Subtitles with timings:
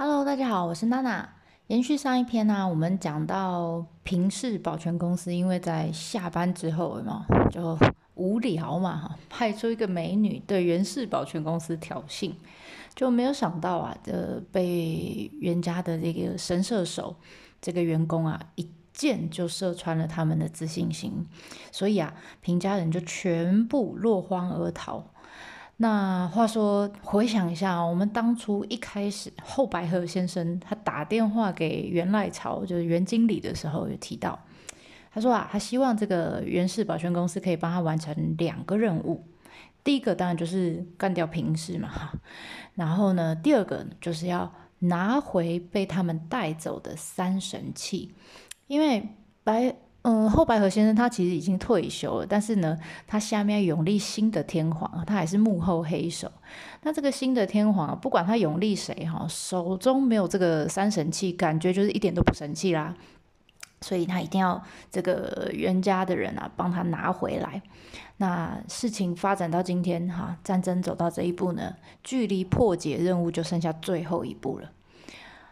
[0.00, 1.28] Hello，大家好，我是娜娜。
[1.66, 7.76] 延续上一篇呢、我们讲到平氏保全公司，因为在下班之后，有没有就
[8.14, 12.32] 无聊嘛，哈，派出一个美女对袁氏保全公司挑衅，
[12.94, 17.16] 就没有想到啊，呃，被袁家的这个神射手
[17.60, 21.26] 这个员工啊一箭就射穿了他们的自信心，
[21.72, 25.10] 所以啊，平家人就全部落荒而逃。
[25.80, 34.36] 那话说，回想一下，我们当初一开始后白河先生他打电话给袁赖朝，就是袁经理的时候，有提到，
[35.12, 39.24] 他说啊，他希望这个袁氏保全公司可以帮他完成两个任务。
[39.84, 41.88] 第一个当然就是干掉平氏嘛，
[42.74, 48.12] 然后呢，第二个就是要拿回被他们带走的三神器，
[48.66, 49.08] 因为
[49.44, 49.76] 白。
[50.08, 56.32] 嗯，后白河先生他其实已经退休了，但是呢，他下面永立新的天皇，他还是幕后黑手。
[56.82, 62.94] 那这个新的天皇，不管他永立谁哈，手中没有这个三神器，感觉就是一点都不神气啦。
[63.82, 67.60] 所以他一定要这个袁家的人啊，帮他拿回来。
[68.16, 74.70] 那事情发展到今天哈，战争走到这一步呢，距离破解任务就剩下最后一步了。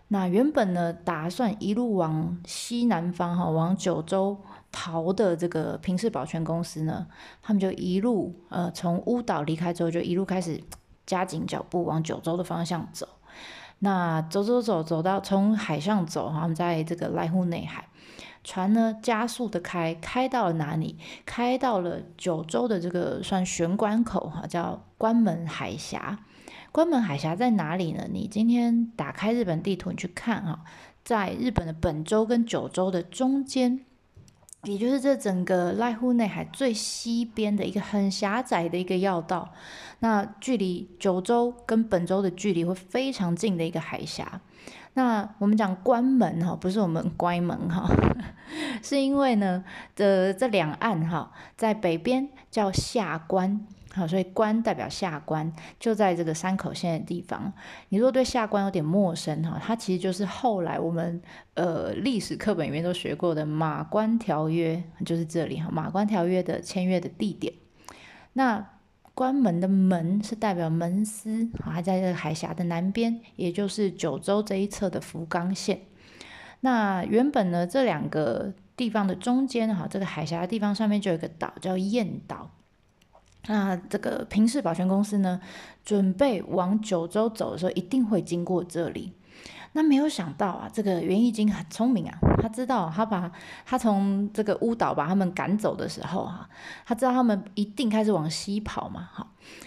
[0.08, 4.36] 那原本呢，打算一路往西南方哈，往九州
[4.70, 7.06] 逃的这个平氏保全公司呢，
[7.42, 10.62] 他们就一路呃从乌岛离开之后，就一路开始
[11.04, 13.08] 加紧脚步往九州的方向走。
[13.80, 17.88] 那走走走走到从海上走，他们在这个濑户内海，
[18.44, 20.96] 船呢加速的开，开到了哪里？
[21.26, 26.16] 开到了九州的这个算玄关口哈，叫关门海峡。
[26.72, 28.06] 关门海峡在哪里呢？
[28.10, 30.64] 你今天打开日本地图，你去看哈，
[31.02, 33.80] 在日本的本州跟九州的中间，
[34.64, 39.52] 也就是这整个濑户内海最西边的一个很狭窄的一个要道。
[40.00, 44.40] 那距离九州跟本州的距离会非常近的一个海峡。
[44.92, 47.88] 那我们讲关门哈，不是我们关门哈，
[48.82, 49.64] 是因为呢
[49.94, 53.66] 的这两岸哈，在北边叫下关。
[53.96, 57.50] 好，所以关代表下关，就在这个山口县的地方。
[57.88, 61.22] 你如果对下关有点陌生哈，它其实就是后来我们
[61.54, 65.70] 呃历史课本里面都学过的马关条约，就是这里哈。
[65.72, 67.54] 马关条约的签约的地点。
[68.34, 68.68] 那
[69.14, 75.80] 关门的门是代表门司，还在这个海峡的南边，也就是九州这一侧的福冈县。
[76.60, 82.50] 那原本呢，这两个地方的中间哈，这个海峡的地方上面就有一个岛叫燕岛。
[83.48, 85.40] 那这个平氏保全公司呢，
[85.84, 89.12] 准备往九州走的时候，一定会经过这里。
[89.72, 93.30] 那没有想到啊，这个袁义经很聪明啊，他知道他把
[93.66, 96.48] 他从这个乌岛把他们赶走的时候啊，
[96.86, 99.26] 他知道他们一定开始往西跑嘛，哈。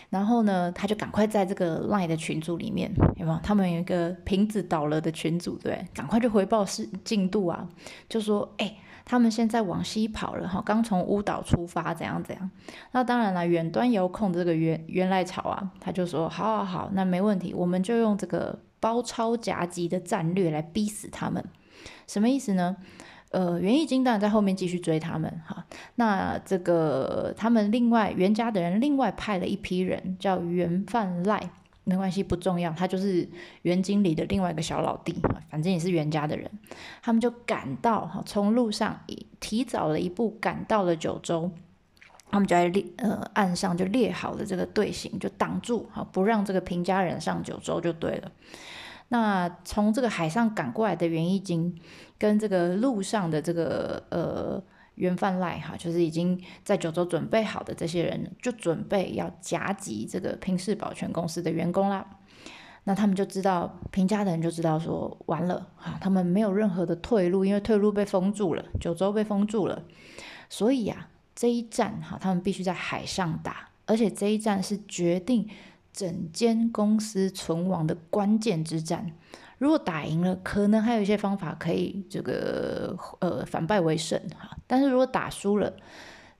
[0.09, 3.39] 然后呢，他就赶快在这个 LINE 的群组里面，有没有？
[3.43, 7.69] 他们有一个瓶子倒了的群组，对，赶快就回报是进度啊，
[8.09, 8.75] 就说哎。
[9.09, 12.51] 他们现在往西跑了哈，刚从乌岛出发，怎样怎样？
[12.91, 21.43] 那当然了，远端遥控这个原原来草啊，他就说好好好，那没问题，我们就用这个包抄夹击的战略来逼死他们。
[22.05, 22.77] 什么意思呢？
[23.31, 25.65] 呃，袁义经当然在后面继续追他们哈。
[25.95, 31.49] 那这个他们另外袁家的人另外派了一批人，叫袁范赖。
[31.89, 32.71] 没关系，不重要。
[32.71, 33.27] 他就是
[33.63, 35.19] 袁经理的另外一个小老弟，
[35.49, 36.47] 反正也是袁家的人。
[37.01, 39.01] 他们就赶到哈，从路上
[39.39, 41.49] 提早了一步赶到了九州。
[42.29, 48.31] 他们就在列呃岸上就列好了这个队形，就挡住哈，不让这个平家人上九州就对了。
[49.07, 51.75] 那从这个海上赶过来的袁义经，
[52.19, 54.63] 跟这个路上的这个呃。
[54.99, 62.05] 原犯赖哈，就是已经在九州准备好的这些人，就准备要夹击这个平氏保全公司的员工啦。
[62.83, 69.83] 那他们就知道平家的人就知道说完了哈，他们没有任何的退路，因为退路被封住了，九州被封住了。
[70.49, 75.47] 所以呀，这一战哈，他们必须在海上打，而且这一战是决定
[75.93, 79.13] 整间公司存亡的关键之战。
[79.59, 84.57] 如果打赢了，可能还有一些方法可以这个呃反败为胜哈。
[84.65, 85.71] 但是如果打输了，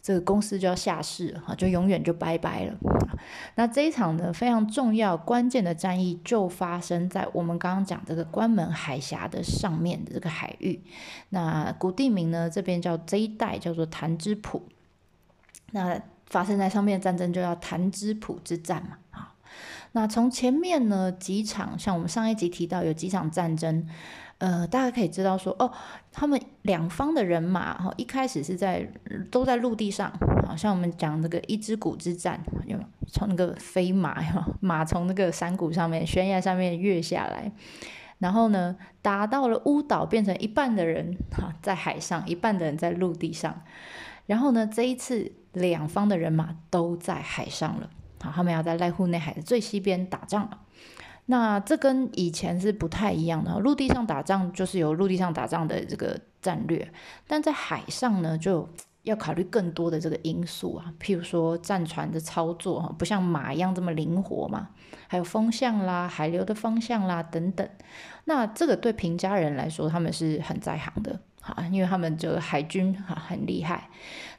[0.02, 2.74] 这个公司就要下市哈，就永远就拜拜了。
[3.56, 10.82] 那这一场呢非常重要关键的战役就发生在我们刚刚讲这个关门海峡的上面的这个海域。
[11.30, 14.64] 那古地名呢这边叫这一带叫做潭之浦。
[15.72, 19.36] 那发生在上面的战争就叫潭之浦之战嘛啊。
[19.92, 23.88] 那从前面呢几场，像我们上一集提到有几场战争，
[24.38, 25.72] 呃，大家可以知道说，哦，
[26.12, 28.88] 他们两方的人马哈，一开始是在
[29.32, 30.12] 都在陆地上，
[30.48, 32.78] 好像我们讲那个一之谷之战，有
[33.08, 37.52] 从那个飞马哈，马从那个山谷上面悬崖上面跃下来，
[38.20, 43.62] 然后呢，打到了乌岛，变成一半的人哈在海上，一半的人在陆地上。
[44.28, 47.90] 然后呢，这一次两方的人马都在海上了，
[48.22, 50.60] 好，他们要在濑户内海的最西边打仗了。
[51.26, 56.92] 那这跟以前是不太一样的，陆地上打仗就是有陆地上打仗的这个战略，
[57.28, 58.68] 但在海上呢，就
[59.04, 64.70] 要考虑更多的这个因素啊，譬如说战船的操作哈，不像马一样这么灵活嘛，
[65.08, 67.70] 还有风向啦、海流的方向啦等等。
[68.26, 73.88] 那这个对平家人来说，他们是很在行的，哈，因为他们这个海军哈很厉害。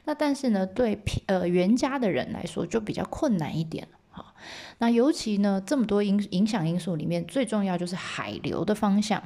[0.05, 3.87] 那但是呢，对平呃原家的人来说就比较困难一点。
[4.09, 4.33] 好，
[4.79, 9.21] 那尤其呢，这么多影影响因素里面，最重要就是海流的方向。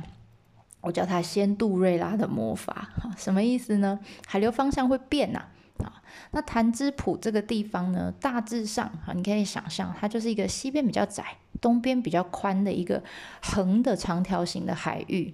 [0.82, 4.00] 我叫它仙杜瑞拉的魔法，哈什么意思呢？
[4.28, 5.46] 海流方向会变呐。
[5.80, 6.02] 啊，
[6.32, 13.04] 那潭之浦这个地方呢，大致上啊，你可以想象，它就是一个西边比较窄，东边比较宽的一个
[13.42, 15.34] 横的长条形的海域。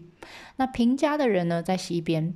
[0.55, 2.33] 那平家的人呢，在西边。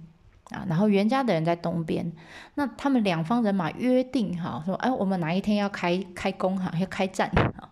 [0.52, 2.12] 啊，然后袁家的人在东边，
[2.54, 7.72] 那他们两方人马约定哈，说哎，我们哪一天要开开工哈，要开战啊？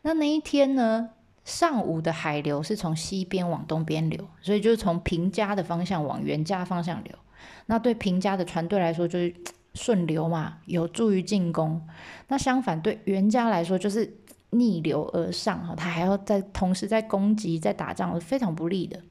[0.00, 1.10] 那那一天呢，
[1.44, 7.12] 上午的海流是从西边往东边流，所以就是从平家的方向往袁家方向流。
[7.66, 9.34] 那对平家的船队来说就是
[9.74, 11.86] 顺流嘛，有助于进攻。
[12.28, 14.16] 那相反对袁家来说就是
[14.50, 19.02] 逆流而上哈，他还要在同时在攻击在打仗，非常不利的。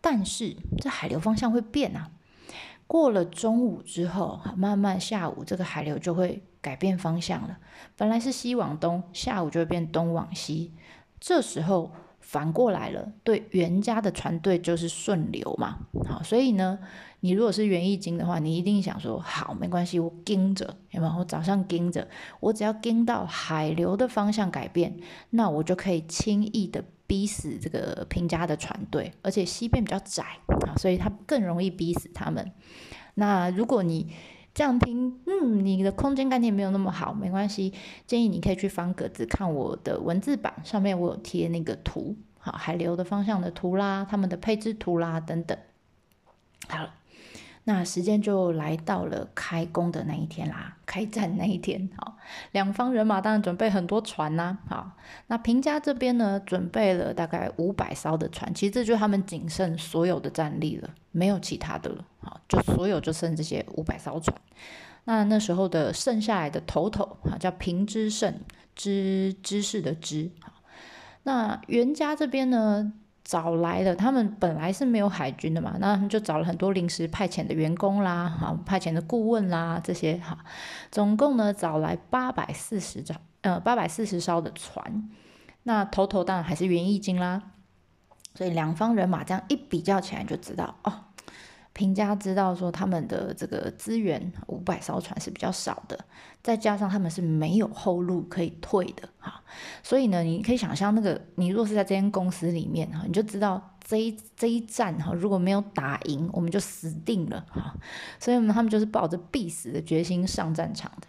[0.00, 2.10] 但是这海流方向会变啊。
[2.90, 7.56] 过了中午之后，慢慢下午这个海流就会改变方向了。
[7.96, 10.72] 本来是西往东，下午就会变东往西。
[11.20, 15.78] 这时候反过来了，对袁家的船队就是顺流嘛。
[16.08, 16.80] 好，所以呢，
[17.20, 21.14] 你如果是袁义经的话，你一定想说，好，没关系，我盯着，有没有？
[21.20, 22.08] 我早上盯着，
[22.40, 24.98] 我只要盯到海流的方向改变，
[25.30, 26.82] 那我就可以轻易的。
[27.10, 30.22] 逼死这个平家的船队，而且西边比较窄
[30.64, 32.52] 啊，所以他更容易逼死他们。
[33.14, 34.12] 那如果你
[34.54, 37.74] 这样听，嗯，你的空间概念没有那么好，没关系，
[38.06, 45.58] 建议你可以去方格子看我的文字版，上面我有贴那个图，好，海流的方向的图啦，他们的配置图啦等等。
[46.68, 46.94] 好了。
[47.64, 52.16] 那时间就来到了开工的那一天啦，开战那一天，好，
[52.52, 54.92] 两方人马当然准备很多船呐，好，
[55.26, 64.36] 那平家这边呢，准备了大概五百艘的船，其实这就是他们仅剩所有的战力了，没有其他的了，好，就所有就剩这些五百艘船。
[65.04, 68.40] 那那时候的剩下来的头头，啊，叫平之胜，
[68.74, 70.52] 知知识的知，好，
[71.24, 72.94] 那袁家这边呢？
[73.24, 80.38] 找来的，他们本来是没有海军的嘛，那他们就找了很多临时派遣的员工啦，哈，派遣的顾问啦，这些哈，
[80.90, 85.08] 总共呢找来八百四十艘，呃，八百四十艘的船，
[85.64, 87.42] 那头头当然还是元义经啦，
[88.34, 90.92] 所以两方人马这样一比较起来就知道哦。
[91.80, 95.98] 平家知道说他们的这个资源五百艘船是比较少的，
[96.42, 99.42] 再加上他们是没有后路可以退的哈，
[99.82, 107.74] 所以呢，你可以想象那个你若是在这间公司里面哈，你就知道这一这一战哈如果没有打赢，我们就死定了哈，
[108.18, 111.06] 所以呢，他们就是抱着必死的决心上战场的。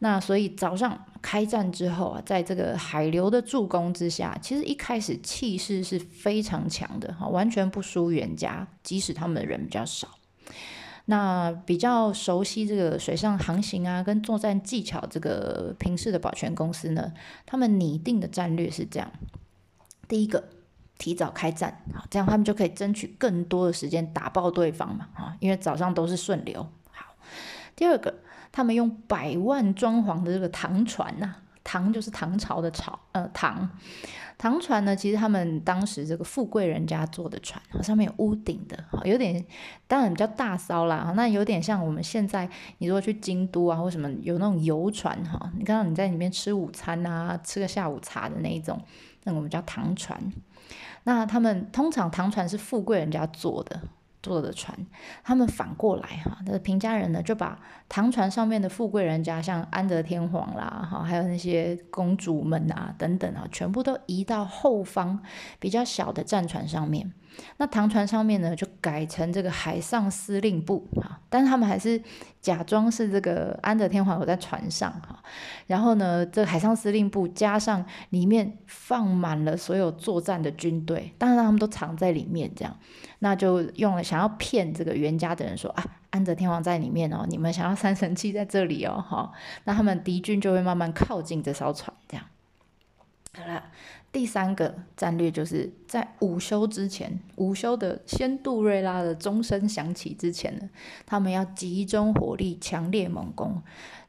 [0.00, 10.08] 那所以早上开战之后啊，在这个海流的助攻之下，其实一开始气势是非常强的哈，完全不输袁家，即使他们的人比较少。
[11.10, 17.12] 那比较熟悉这个水上航行啊，跟作战技巧这个平氏的保全公司呢，
[17.46, 19.10] 他们拟定的战略是这样：
[20.06, 20.44] 第一个，
[20.98, 26.68] 提早开战，好，这样他们就可以争取更多的时间打爆对方嘛，啊，因为早上都是顺流。
[26.92, 27.14] 好，
[27.74, 28.14] 第二个。
[28.50, 31.34] 他们用百万装潢的这个唐船呐，
[31.70, 33.68] 唐就是唐朝的朝，呃，唐
[34.38, 39.44] 唐船呢，其实他们当时这个富贵人家坐的船，上面有屋顶的，有点
[39.86, 42.48] 当然比较大骚啦，那有点像我们现在
[42.78, 48.82] 你如果去京都啊或什么有那种游船哈，你看到你在里面吃午餐啊，吃个下午茶的那一种，
[49.24, 50.18] 那我们叫唐船。
[51.04, 53.78] 那他们通常唐船是富贵人家坐的。
[54.22, 54.76] 坐的船，
[55.22, 57.58] 他们反过来哈，那平家人呢就把
[57.88, 65.20] 唐船上面的富贵人家，像安德天皇啦，哈，还有那些公主们啊等等啊，全部都移到后方
[65.58, 67.12] 比较小的战船上面。
[67.58, 72.00] 那唐船上面呢，就改成这个海上司令部哈，但是他们还是
[72.40, 75.22] 假装是这个安德天皇有在船上哈，
[75.66, 82.76] 然后呢，这海上司令部加上里面放满了所有作战的军队，当然他们都藏在里面，这样，
[83.20, 89.32] 那就用了想要骗这个袁家的人说啊，安德天皇在里面哦，你们想要三神器在这里哦，哈，
[89.64, 92.26] 那他们敌军就会慢慢靠近这艘船，这样。
[93.36, 93.62] 好了，
[94.10, 100.68] 第三个战略就是在午休之前，午休的先杜瑞拉的钟声响起之前呢，
[101.04, 103.62] 他们要集中火力，强烈猛攻。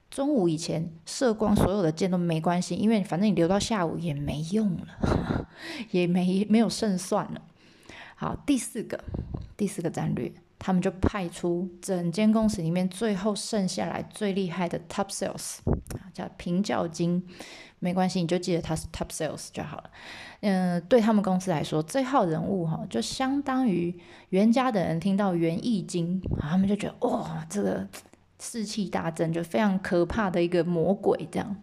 [0.09, 5.47] 中午以前射光所有的箭都没关系，因为反正你留到下午也没用了，
[5.91, 7.41] 也没没有胜算了。
[8.15, 9.03] 好，第四个，
[9.55, 15.57] 第四个战略，他们就派出整间公司里面最后剩下来最厉害的 top sales，
[16.13, 17.23] 叫平教金。
[17.81, 19.89] 没关系，你就记得他是 top sales 就好了。
[20.41, 23.97] 嗯，对他们公司来说，这号人物哈，就相当于
[24.29, 27.87] 袁家的人听到袁义经，他们就觉得哇，这个
[28.37, 31.55] 士气大振，就非常可怕的一个魔鬼这样。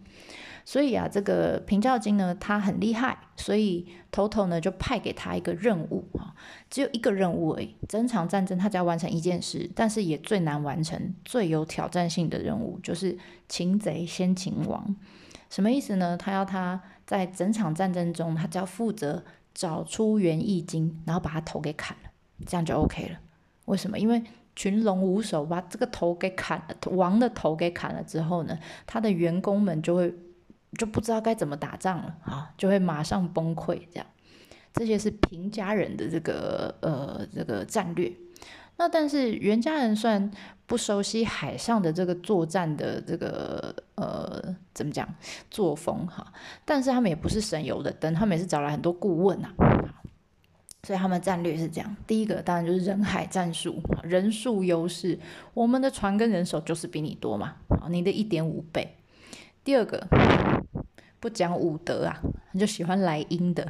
[0.67, 6.35] 所以啊，这个平教金呢，他很厉害，所以头头呢就派给他一个任务哈，
[6.69, 7.73] 只有一个任务而已。
[7.87, 14.93] 整场战争他只要完成一件事，但是也最难完成、最有挑战性的任务，就是擒贼先擒王。
[15.49, 16.17] 什么意思呢？
[16.17, 22.09] 他要他在整场战争中，他只要负责找出袁义经，然后把他头给砍了，
[22.45, 23.17] 这样就 OK 了。
[23.67, 23.97] 为什么？
[23.97, 24.21] 因为
[24.53, 30.13] 群龙无首，把这个头给砍了，王的头给砍了之后呢，他的员工们就会
[30.77, 33.79] 就不知道该怎么打仗了啊，就会马上崩溃。
[33.91, 34.05] 这样，
[34.73, 38.11] 这些是平家人的这个呃这个战略。
[38.79, 40.29] 那但是袁家人虽然
[40.67, 45.07] 不熟悉海上的这个作战的这个呃怎么讲
[45.49, 46.31] 作风哈，
[46.63, 49.49] 但是他们也不是省油的灯，他们也是找了很多顾问呐，
[50.83, 55.17] 所以他们战略是这样：第一个当然就是人海战术，人数优势，
[55.55, 57.55] 我们的船跟人手就是比你多嘛，
[57.89, 58.95] 你的一点五倍。
[59.67, 60.01] 第二个。
[61.19, 62.21] 不讲武德啊，
[62.57, 63.69] 就喜欢来阴的，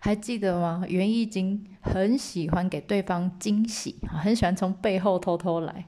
[0.00, 0.82] 还记得吗？
[0.88, 5.86] 袁义经很喜欢给对方惊喜啊，很喜欢从背后偷偷来，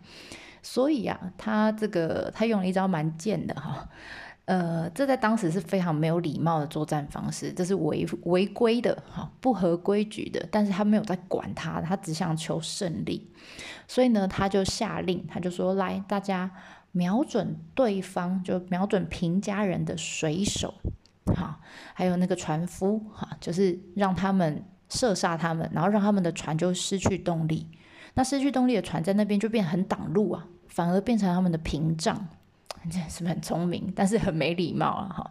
[0.62, 3.88] 所以啊，他这个他用了一招蛮贱的哈，
[4.44, 13.32] 呃，这在当时是非常没有礼貌的作战方式，这是违违规的哈，不合规矩的，但是他没有在管他，他只想求胜利，
[13.88, 16.50] 所以呢，他就下令，他就说来，大家
[16.98, 20.74] 瞄准对方，就瞄准平家人的水手。
[21.36, 21.60] 好，
[21.94, 27.68] 还有那个船夫，哈，就是让他们射杀他们，然后让他们的船就失去动力。
[28.14, 32.26] 那失去动力的船在那边就变很挡路啊，反而变成他们的屏障。
[32.90, 33.92] 这是不是很聪明？
[33.94, 35.30] 但是很没礼貌啊，哈。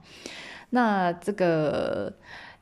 [0.69, 2.13] 那这个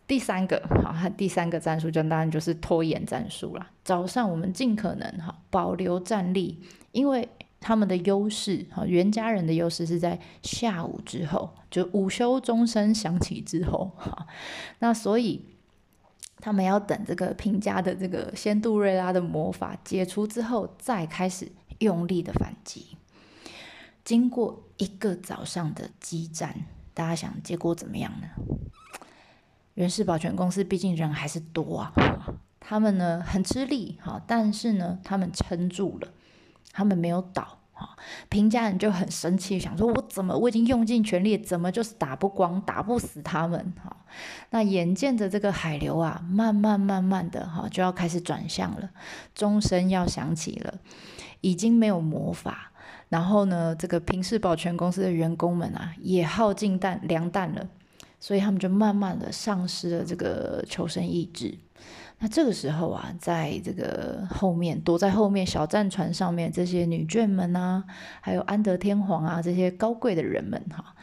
[0.08, 3.68] 第三个，好，第三个战术就当然就是拖延战术了。
[3.84, 6.60] 早上我们尽可能哈保留战力，
[6.92, 7.30] 因为。
[7.66, 14.28] 他们的优势，哈，袁家人的优势是在下午之后，就午休钟声响起之后，哈，
[14.78, 15.44] 那所以
[16.38, 22.98] 他们要等这个平家的这个仙杜瑞拉的魔法解除之后，再开始用力的反击。
[24.04, 28.28] 经过一个早上的激战，大家想结果怎么样呢？
[29.74, 31.92] 袁氏保全公司毕竟人还是多啊，
[32.60, 36.10] 他们呢很吃力，哈，但是呢他们撑住了。
[36.76, 37.96] 他们没有倒啊，
[38.28, 43.96] 平家人就很生气，想说：“我怎么我已经用尽全力，怎么就是打不光，打不死他们？”哈，
[44.50, 48.90] 那眼见着这个海流啊，慢慢慢慢的哈，就要开始转向了，
[49.34, 50.74] 钟声要响起了，
[51.40, 52.72] 已经没有魔法，
[53.08, 57.68] 然后呢，这个平氏保全公司的员工们啊，也耗尽弹粮弹了，
[58.20, 61.58] 所以他们就慢慢的丧失了这个求生意志。
[62.26, 67.84] 那这个时候啊，在这个后面躲在后面小战船上面这些女眷们啊，
[68.20, 70.96] 还有安德天皇啊这些高贵的人们哈，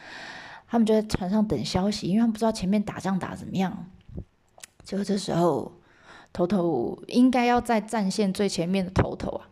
[0.67, 3.85] 他们就在船上等消息，因为他们不知道前面打仗打怎么样。
[4.83, 5.71] 结果这时候，
[6.33, 9.47] 头头应该要在战线最前面的头头啊，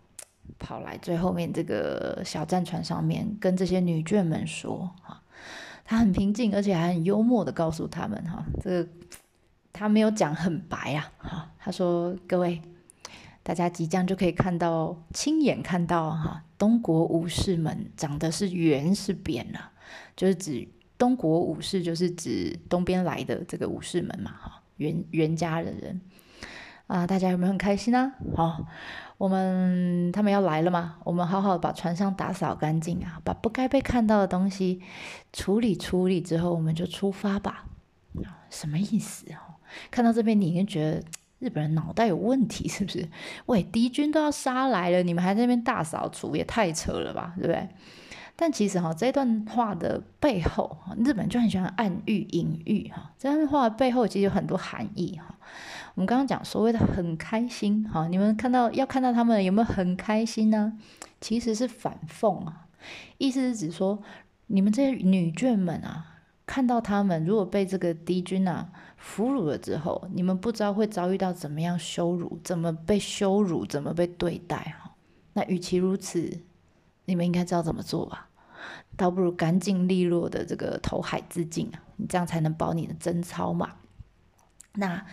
[0.59, 5.21] 跑来最后面这个小战船上面，跟这些女眷们说哈，
[5.85, 8.89] 他很平静，而且还很幽默的告诉他们哈，这个。
[9.73, 12.61] 他没有讲很白啊，哈，他说：“各位，
[13.41, 19.71] 大家即将就可以看到，亲眼看到哈，东国武士们长得是圆是扁了，
[20.15, 25.99] 就是指东国武士，就是指东边来的这个武士们嘛，哈，袁袁家的人
[26.87, 28.11] 啊，大家有没有很开心呢？
[28.35, 28.67] 好，
[29.17, 34.81] 我们他们要来了嘛，我们好好把船上打扫干净啊，把不该被看到的东西
[35.31, 37.65] 处理处理之后，我们就出发吧。
[38.25, 39.47] 啊，什么意思啊？”
[39.89, 41.03] 看到这边，你应该觉得
[41.39, 43.07] 日本人脑袋有问题， 是不是？
[43.47, 47.67] 喂，敌军都要杀来了，你们还在那边大扫除，也太扯了吧，对不对？
[48.35, 53.11] 但其实哈，这段话的背后，哈日本就很喜欢暗喻、隐喻哈。
[53.17, 55.35] 这段话背后其实有很多含义哈。
[55.93, 60.73] 我们刚刚讲所谓的很开心哈，你们看到要看到他们有没有很开心呢？
[61.19, 62.67] 其实是反讽啊，
[63.17, 64.01] 意思是指说
[64.47, 66.10] 你们这些女眷们啊。
[66.51, 74.93] 看到他们如果被这个敌军啊俘虏了之后，你们不知道会遭遇到怎么样羞辱，怎么被羞辱，怎么被对待哈。
[75.31, 76.41] 那与其如此，
[77.05, 78.27] 你们应该知道怎么做吧？
[78.97, 83.75] 倒不如干净利落的这个投海自尽啊，你这样才能保你的贞操嘛。
[84.73, 85.05] 那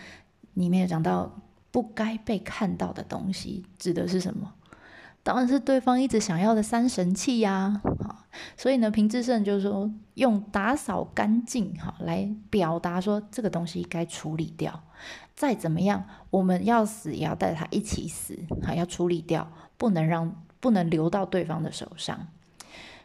[0.55, 1.39] 里面有讲到
[1.71, 4.53] 不该被看到的东西，指的是什么？
[5.29, 8.25] 当然是对方一直想要的三神器呀，好，
[8.57, 14.81] 所以呢，平志胜就是说用打扫干净哈来表达说这个东西该处理掉，
[15.35, 22.25] 再怎么样，我们要死也要带他一起死，好，要处理掉，不能让不能留到对方的手上。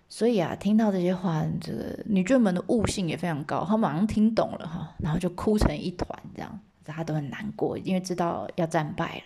[0.08, 9.24] 所以啊，听到这些话，这个女眷们的悟性也非常高，她马上听懂了哈，然后就哭成一团，这样大家都很难过，因为知道要战败了。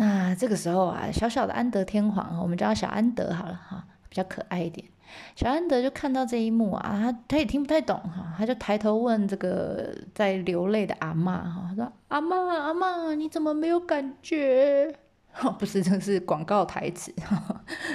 [0.00, 4.86] 那这个时候啊，小小的安德天皇，我们叫他小安德好了哈，比较可爱一点。
[5.34, 14.96] 小安德就看到这一幕啊，他他也听不太懂哈，他就抬头问这个在流泪的阿妈哈，他说：“阿妈阿妈，你怎么没有感觉？”
[15.34, 17.12] 哈， 不是，这是广告台词。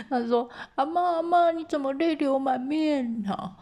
[0.10, 3.56] 他说：“阿妈阿妈，你怎么泪流满面？”哈，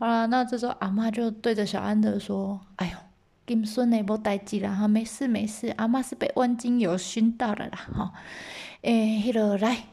[0.00, 2.98] 好啦，那这时候阿妈就对着小安德说：“哎呦。”
[3.48, 8.12] 金孙的无代志啦，哈，没事没事，阿妈是被万金油熏到了啦，哈，
[8.82, 9.86] 诶，迄个来，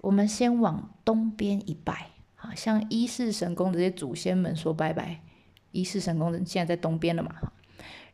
[0.00, 5.20] 我们先往东边一拜，好，向一世神宫这些祖先们说拜拜。
[5.72, 7.30] 一世神宫现在在东边了嘛，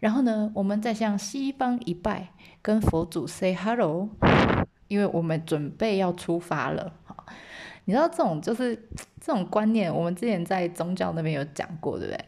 [0.00, 2.30] 然后呢，我们再向西方一拜，
[2.60, 4.08] 跟佛祖 say hello，
[4.88, 7.24] 因为我们准备要出发了，好，
[7.84, 8.74] 你知道这种就是
[9.20, 12.24] 这种观念，我们之前在宗教那边有讲过，对不对？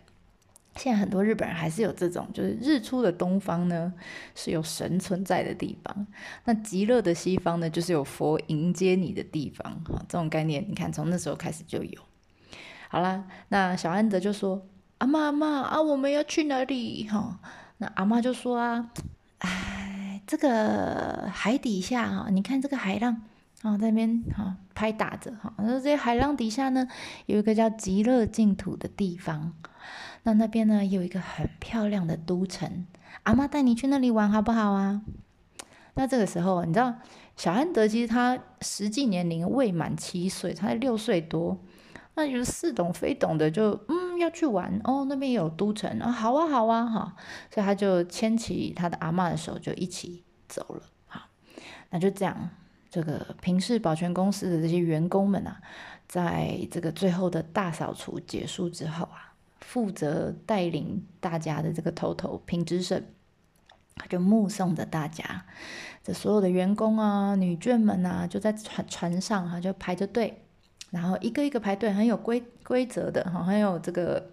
[0.76, 3.92] 现在很多日本人还是有这种，就是日出的东方呢
[4.34, 6.06] 是有神存在的地方，
[6.44, 9.72] 那极乐的西方呢就是有佛迎接你的地方。
[9.84, 12.00] 哈，这种概念你看从那时候开始就有。
[12.88, 14.66] 好啦，那小安德就说
[14.98, 17.38] ：“阿妈阿妈啊，我们要去哪里？”哈，
[17.78, 18.90] 那阿妈就说：“啊，
[19.38, 23.22] 哎，这个海底下哈，你看这个海浪
[23.62, 26.86] 啊，在那边哈拍打着哈，那这些海浪底下呢
[27.26, 29.52] 有一个叫极乐净土的地方。”
[30.24, 32.86] 那那边呢有一个很漂亮的都城，
[33.22, 35.02] 阿妈带你去那里玩好不好啊？
[35.94, 36.94] 那这个时候，你知道
[37.36, 41.60] 小安德其实他实际年龄未满七岁，他才六岁多，
[42.14, 47.16] 那就似懂非懂的就嗯要去玩哦，那边有都城啊，好啊好啊哈，
[47.52, 50.82] 所以他就牵起他的阿妈的手就一起走了。
[51.06, 51.20] 好，
[51.90, 52.50] 那就这样，
[52.90, 55.60] 这个平氏保全公司的这些员工们啊，
[56.08, 59.33] 在这个最后的大扫除结束之后啊。
[59.66, 63.02] 负责带领大家的这个头头平之胜，
[63.96, 65.46] 他就目送着大家，
[66.02, 70.44] 这所有的员工啊、女眷们啊，就在船船上哈，就排着队，
[70.90, 74.30] 然后一个一个排队，很有规规则的哈，很有这个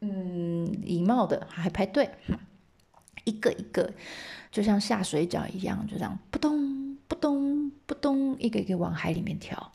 [0.00, 2.08] 嗯礼貌的，还排队，
[3.24, 3.92] 一个一个
[4.50, 9.72] 就像下水饺一样，就这样扑通扑通扑通，一个一个往海里面跳。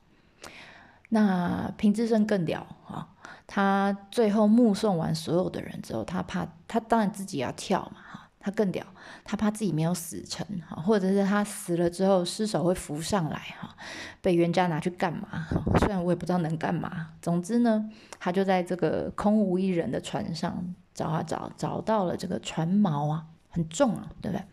[1.10, 3.13] 那平之胜更屌啊！
[3.48, 8.86] 他最后目送完所有的人之后，他怕他当然自己要跳嘛哈，他更屌，
[9.24, 13.76] 他怕自己没有死成哈，或者是他死了之后尸首会浮上来哈，
[14.22, 15.62] 被冤家拿去干嘛哈？
[15.80, 24.44] 虽然我也不知道能干嘛，总之呢，他就在这个空无一人的船上找啊找，找到了这个船锚啊，很重啊，对不对？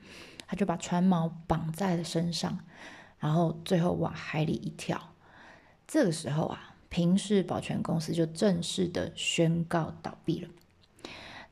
[0.46, 2.58] 他就把船锚绑在了身上，
[3.20, 5.00] 然后最后往海里一跳。
[5.86, 10.48] 这个时候啊，平氏保全公司就正式的宣告倒闭了。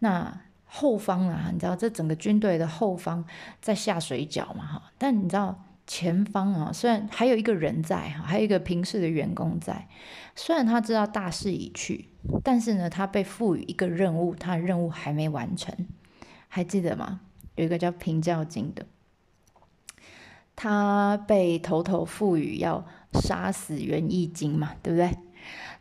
[0.00, 3.24] 那后方啊，你知道这整个军队的后方
[3.60, 4.66] 在下水饺嘛？
[4.66, 9.88] 哈，但你知道前方啊，虽然还有一个人在哈，还有一个平氏的员工在，
[10.36, 12.08] 虽然他知道大势已去，
[12.44, 15.74] 但是呢，他被赋予一个任务，他的任务还没完成，
[16.48, 17.20] 还记得吗？
[17.54, 18.84] 有一个叫平教金的，
[20.56, 22.84] 他被头头赋予要。
[23.14, 25.10] 杀死袁义经嘛，对不对？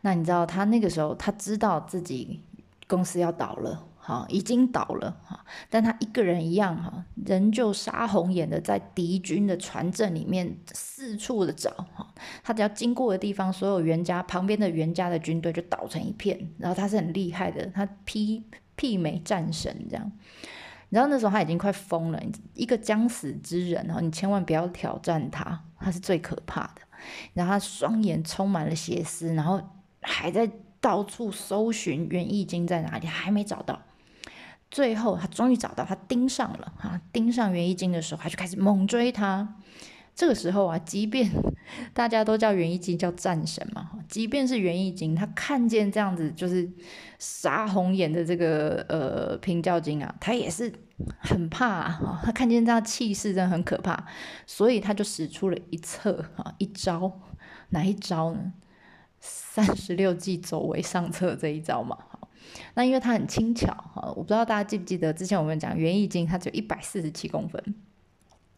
[0.00, 2.42] 那你知道他那个时候，他知道自己
[2.86, 12.06] 公司要倒了，哈，已经倒了，哈，但他一个人一样，哈，仍旧杀红眼的在敌军的船阵里面四处的找，哈，
[12.42, 18.42] 他只要经过的地方，所有袁家旁边的袁家的军队就倒成一片，然后他是很厉害的，他媲
[18.76, 20.12] 媲美战神这样。
[20.90, 22.22] 你知道那时候他已经快疯了，
[22.54, 26.80] 一个将死之人，哈，你千万不要挑战他，他是最可怕的。
[27.34, 29.60] 然后他双眼充满了血丝，然后
[30.02, 33.82] 还在到处搜寻袁义经在哪里，还没找到。
[34.70, 39.56] 最后他终于找到，他盯上了哈，盯上袁义经的时候，他就开始猛追他。
[40.14, 41.30] 这个时候啊，即便
[41.94, 46.68] 大家都叫袁义经叫战神嘛，即便是袁义经，他看见这样子就是
[47.18, 50.72] 杀红眼的这个呃平教经啊，他也是
[51.20, 54.06] 很怕啊，他看见这样气势真的很可怕，
[54.44, 57.20] 所以他就使出了一策啊，一招，
[57.70, 58.52] 哪一招呢？
[59.20, 61.96] 三十六计走为上策这一招嘛。
[62.74, 67.62] 那因为他很轻巧哈，我不知道大家记不记得之前我们讲袁义经，他只有一百四十七公分。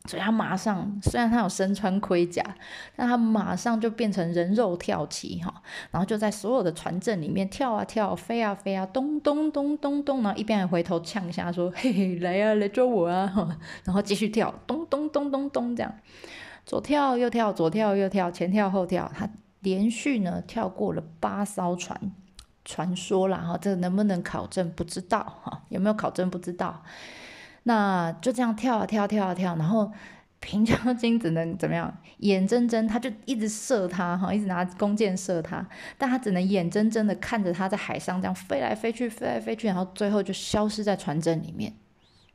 [0.06, 2.42] 所以他马上，虽然他有身穿盔甲，
[2.96, 13.30] 但他马上就变成人肉跳棋哈，然后就在所有的船阵里面跳啊跳，飞啊飞啊，咚咚咚咚咚，然后一边还回头呛一下说：“嘿嘿，来啊来捉我啊！”
[13.84, 15.94] 然后继续跳，咚咚咚咚咚这样，
[16.64, 19.28] 左跳右跳，左跳右跳，前跳后跳，他
[19.60, 21.98] 连续呢跳过了八艘船，
[22.64, 26.82] 传说啦哈，这能不能考证不知道哈，有没有考证不知道。
[27.64, 29.92] 那就这样跳啊跳跳啊跳，然后
[30.40, 31.94] 平交金只能怎么样？
[32.20, 35.66] 眼睁睁他就一直射他哈，一直拿弓箭射他，
[35.98, 41.74] 但他只能眼睁睁的看着他在海上这样飞来飞去，飞来飞去，然后最后就消失在船阵里面，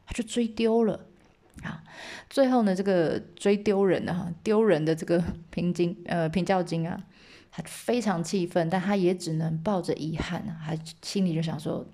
[0.06, 1.00] 他就追丢了
[1.64, 1.84] 啊！
[2.30, 7.02] 最后呢，这个追丢人的哈，丢人的这个平金呃平教金啊，
[7.56, 11.86] 他非常气愤，但他也只能抱着遗憾，他心里就想说。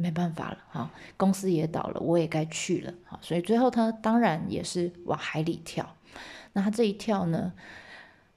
[0.00, 5.96] 没办法了，哈，公司也倒了，我也该去了，哈，所以最后他当然也是往海里跳。
[6.52, 7.52] 那他这一跳呢，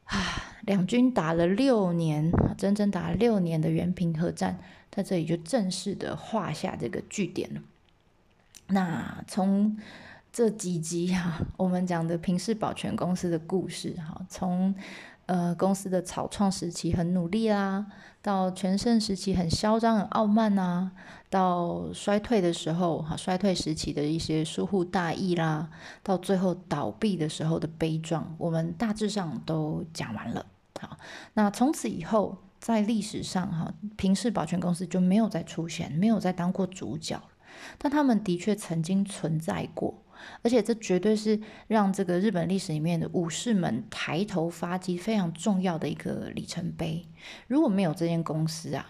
[0.06, 0.18] 啊，
[0.62, 4.58] 两军打了六年，整整打了六年的原平和战，
[4.90, 7.62] 在这里就正式的画下这个句点了。
[8.66, 9.78] 那从
[10.32, 14.74] 这几集哈，我们讲的平氏保全公司的故事，哈，从。
[15.28, 17.86] 呃，公司的草创时期很努力啦，
[18.22, 20.92] 到全盛时期很嚣张、很傲慢呐，
[21.30, 25.70] 到衰退的时候，哈，衰退时期的一些疏忽大意啦，
[26.04, 30.46] 到最后倒闭的时候的悲壮，我们大致上都讲完了。
[30.82, 30.98] 好，
[31.36, 37.22] 那从此以后，在历史上，哈，平氏保全公司就没有再出现，没有再当过主角，
[37.78, 40.04] 但他们的确曾经存在过。
[40.42, 47.06] 而且这绝对是让这个日本历史里面的武士们抬头发迹非常重要的一个里程碑。
[47.48, 48.86] 如果没有这间公司啊，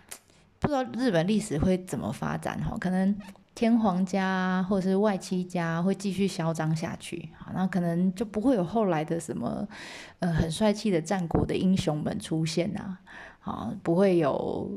[0.59, 2.77] 不知道日本历史会怎么发展哈？
[2.79, 3.15] 可能
[3.53, 9.67] 天皇家或者是外戚家会继续嚣张下去，好，那可能就不会有后来的什么
[10.19, 12.99] 呃很帅气的战国的英雄们出现啊，
[13.39, 14.69] 好，不会有。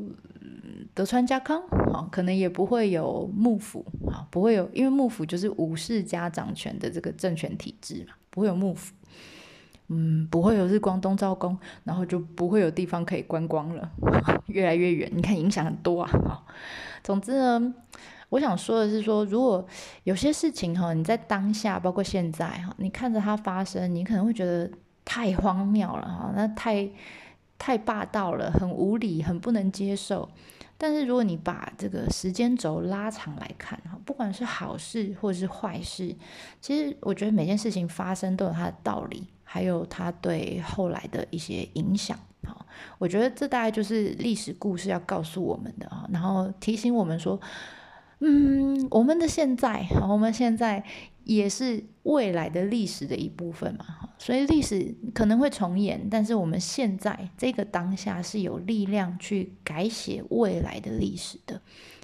[0.95, 1.61] 德川家康，
[1.93, 8.95] 好，可能也不会有幕府，好，不会有，因为幕府就是武士家掌权的这个政权体制嘛，不会有幕府，
[9.89, 13.91] 嗯，不会有日光东照宫，然后就不会有地方可以观光了，
[14.47, 16.47] 越来越远，你看影响很多啊，好，
[17.03, 17.75] 总之呢，
[18.29, 19.67] 我想说的是说，如果
[20.05, 24.71] 有些事情哈，你在当下，包括现在哈，你看着它发生，你可能会觉得
[25.05, 26.89] 太荒谬了哈，那太
[27.59, 30.29] 太霸道了，很无理，很不能接受。
[30.77, 36.15] 但是如果你把这个时间轴拉长来看，哈，不管是好事或是坏事，
[36.61, 42.67] 其实我觉得每件事情发生都有它的道理，还有它对后来的一些影响，哈，
[42.99, 47.41] 我觉得这大概就是历史故事要告诉我们的啊，然后提醒我们说，
[48.19, 50.85] 嗯，我们的现在，我们现在。
[51.24, 53.86] 也是未来的历史的一部分嘛，
[54.18, 61.62] 所以历史可能会重演，但是我们现在这个当下是有力量去改写未来的历史的。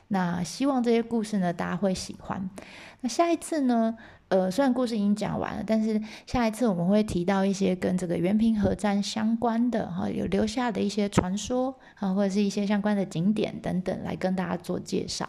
[0.09, 2.47] 那希望这些故事呢，大家会喜欢。
[3.01, 15.27] 那下一次呢，呃，虽然故事已经讲完了，但是下一次我们会提到一些跟这个原平和战相关的哈，有留下的一些传说啊，或者是一些相关的景点等等，来跟大家做介绍。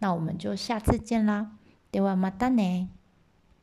[0.00, 1.52] 那我们就下次见啦，
[1.90, 2.88] ではまたね。